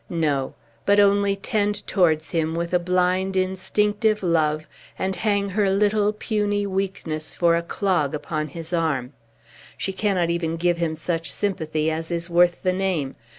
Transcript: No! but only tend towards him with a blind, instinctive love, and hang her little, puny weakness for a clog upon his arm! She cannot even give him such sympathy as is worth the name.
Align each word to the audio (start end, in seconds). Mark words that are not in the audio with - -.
No! 0.09 0.55
but 0.83 0.99
only 0.99 1.35
tend 1.35 1.85
towards 1.85 2.31
him 2.31 2.55
with 2.55 2.73
a 2.73 2.79
blind, 2.79 3.35
instinctive 3.37 4.23
love, 4.23 4.65
and 4.97 5.15
hang 5.15 5.49
her 5.49 5.69
little, 5.69 6.11
puny 6.11 6.65
weakness 6.65 7.33
for 7.35 7.55
a 7.55 7.61
clog 7.61 8.15
upon 8.15 8.47
his 8.47 8.73
arm! 8.73 9.13
She 9.77 9.93
cannot 9.93 10.31
even 10.31 10.57
give 10.57 10.77
him 10.77 10.95
such 10.95 11.31
sympathy 11.31 11.91
as 11.91 12.09
is 12.09 12.31
worth 12.31 12.63
the 12.63 12.73
name. 12.73 13.13